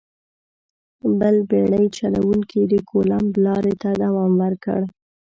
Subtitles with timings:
[1.19, 4.81] بل بېړۍ چلوونکي د کولمب لارې ته دوام ورکړ.